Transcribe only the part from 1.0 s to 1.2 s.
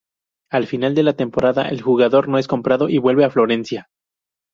la